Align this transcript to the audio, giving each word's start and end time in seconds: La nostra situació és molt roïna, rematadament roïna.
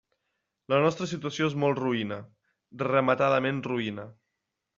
La 0.71 0.77
nostra 0.85 1.07
situació 1.11 1.49
és 1.51 1.57
molt 1.63 1.81
roïna, 1.81 2.17
rematadament 2.85 3.61
roïna. 3.71 4.09